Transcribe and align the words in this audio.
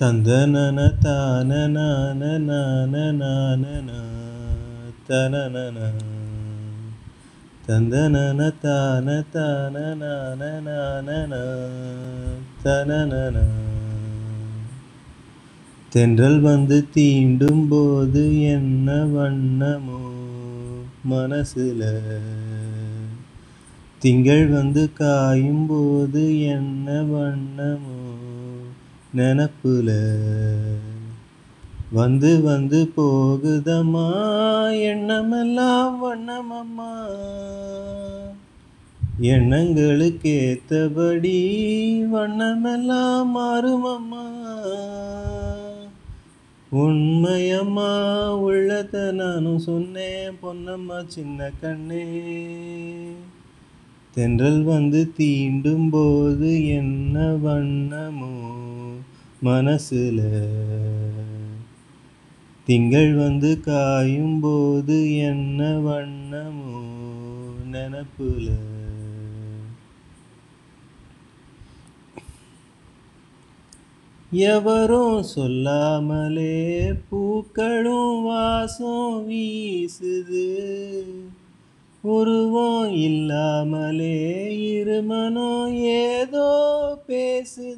தந்தனன 0.00 0.92
தானனான 1.00 2.38
நானனானனா 2.48 3.98
தந்தனன 7.66 8.52
தான 8.60 9.24
தானனானனானனா 9.34 11.42
தனனன. 12.62 13.38
தென்றல் 15.90 16.40
வந்து 16.40 16.88
தீண்டும் 16.94 17.68
போது 17.68 18.42
என்ன 18.42 19.04
வண்ணமோ 19.04 20.02
மனசுல. 21.10 22.00
திங்கள் 23.98 24.46
வந்து 24.46 24.92
காயும் 24.92 25.66
போது 25.66 26.40
என்ன 26.40 27.02
வண்ணமோ 27.02 27.99
நினப்புல. 29.16 30.18
வந்து 31.92 32.40
வந்து 32.42 32.92
போகுதம்மா 32.96 34.10
எண்ணமெல்லாம் 34.80 35.98
வண்ணமம்மா. 36.04 37.06
எண்ணங்களுக்கு 39.20 40.30
ஏத்தபடி 40.30 41.58
வண்ணமெல்லாம் 42.04 43.36
மாறுமம்மா. 43.36 44.24
உண்மையம்மா 46.72 47.98
உள்ளத 48.34 49.12
நானும் 49.12 49.58
சொன்னேன் 49.58 50.36
பொன்னம்மா 50.42 51.06
சின்ன 51.06 51.50
கண்ணே. 51.60 52.22
தென்றல் 54.14 54.62
வந்து 54.62 55.12
தீண்டும் 55.18 55.88
போது 55.90 56.66
என்ன 56.66 57.36
வண்ணமோ. 57.44 58.69
மனசுல. 59.44 60.20
திங்கள் 62.64 63.14
வந்து 63.14 63.60
காயும் 63.60 64.40
போது 64.40 65.16
என்ன 65.16 65.78
வண்ணமோ 65.78 66.82
நினப்புல. 67.72 68.48
எவரும் 74.32 75.22
சொல்லாமலே 75.22 76.92
பூக்களும் 77.08 78.22
வாசம் 78.22 79.30
வீசுது. 79.30 80.54
உருவம் 82.00 82.92
இல்லாமலே 82.92 84.46
இருமனம் 84.58 85.74
ஏதோ 85.74 87.02
பேசு. 87.06 87.69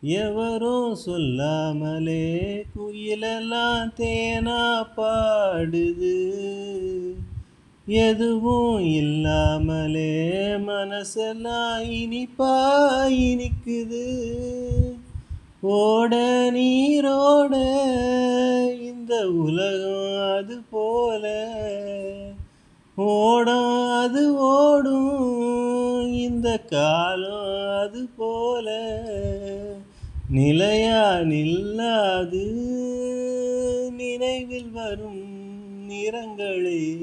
எவரும் 0.00 0.94
சொல்லாமலே 0.94 2.64
குயிலெல்லாம் 2.76 3.90
தேனா 3.96 4.86
பாடுது. 4.96 6.32
எதுவும் 7.86 8.84
இல்லாமலே 8.84 10.30
மனசெல்லாம் 10.48 11.82
இனிப்பா 11.82 12.70
இனிக்குது. 13.08 14.24
ஓட 15.60 16.16
நீரோட 16.50 17.52
இந்த 18.80 19.28
உலகம் 19.28 20.36
அது 20.38 20.60
போல. 20.70 21.54
ஓடும் 22.94 23.90
அது 23.90 24.36
ஓடும் 24.36 26.12
இந்த 26.12 26.58
காலம் 26.58 27.80
அது 27.80 28.08
போல. 28.16 28.96
நிலையா 30.30 31.14
நில்லாது. 31.14 32.52
நினைவில் 33.90 34.70
வரும் 34.70 35.22
நிறங்களே. 35.90 36.96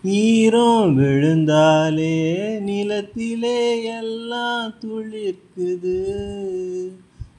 ஈரம் 0.03 0.99
விழுந்தாலே 0.99 2.59
நிலத்திலே 2.59 3.83
எல்லாம் 3.83 4.73
துளிர்க்குது. 4.81 6.03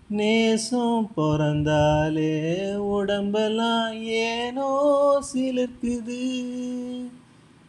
நேசம் 0.08 1.10
பிறந்தாலே 1.14 2.74
உடம்பெல்லாம் 2.74 4.02
ஏனோ 4.02 4.70
சிலிர்க்குது. 5.34 6.20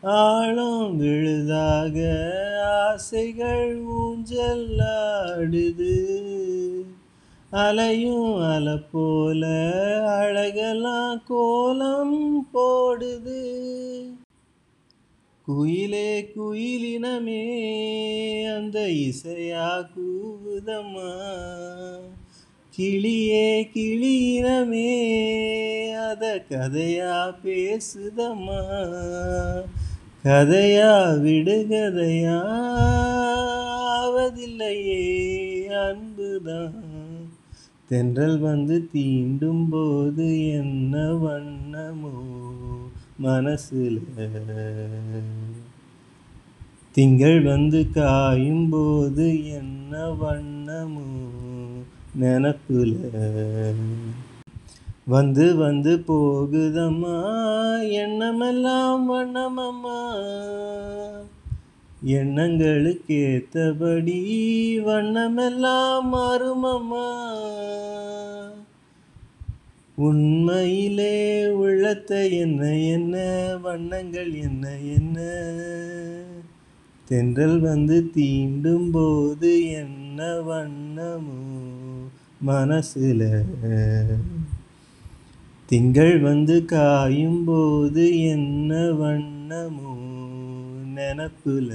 ஆழம் 0.01 0.97
விழுதாக 0.97 1.95
ஆசைகள் 2.65 3.83
ஊஞ்சல்லாடுது 3.85 4.85
அலையும் 7.49 8.41
அலை 8.41 8.77
போல 8.91 9.45
அழகெல்லாம் 10.21 11.23
கோலம் 11.27 12.47
போடுது. 12.53 13.43
குயிலே 15.47 16.29
குயிலினமே 16.35 17.43
அந்த 18.55 18.79
இசையா 18.79 19.89
கூவுதம்மா. 19.95 21.11
கிளியே 22.79 23.69
கிளியினமே 23.73 24.89
அத 26.09 26.45
கதையா 26.49 27.33
பேசுதம்மா. 27.43 28.61
கதையா 30.23 30.91
விடுகதையா 31.23 32.41
ஆவதில்லையே 33.99 35.01
அன்புதான். 35.65 36.83
தென்றல் 37.89 38.39
வந்து 38.39 38.89
தீண்டும் 38.94 39.67
போது 39.69 40.49
என்ன 40.49 40.97
வண்ணமோ 40.97 42.13
மனசுல. 43.23 43.99
திங்கள் 46.91 47.41
வந்து 47.41 47.89
காயும் 47.89 48.69
போது 48.69 49.47
என்ன 49.47 50.09
வண்ணமோ 50.09 51.05
நினப்புல. 52.22 52.95
வந்து 55.05 55.55
வந்து 55.55 55.97
போகுதம்மா 55.97 57.19
எண்ணமெல்லாம் 57.89 59.13
வண்ணமம்மா. 59.13 60.00
எண்ணங்களுக்கு 62.03 63.16
ஏத்தபடி 63.16 64.19
வண்ணமெல்லாம் 64.79 66.13
மாறுமம்மா. 66.13 67.09
உண்மையிலே 69.95 71.50
உள்ளத்தை 71.50 72.38
என்ன 72.38 72.75
என்ன 72.75 73.47
வண்ணங்கள் 73.61 74.33
என்ன 74.33 74.69
என்ன. 74.77 75.22
தென்றல் 77.07 77.59
வந்து 77.59 78.09
தீண்டும் 78.16 78.91
போது 78.91 79.72
என்ன 79.72 80.23
வண்ணமோ. 80.41 81.76
மனசில். 82.41 83.43
திங்கள் 85.65 86.19
வந்து 86.19 86.65
காயும் 86.65 87.43
போது 87.43 88.21
என்ன 88.21 88.75
வண்ணமோ 88.75 89.95
நினப்புல. 90.95 91.71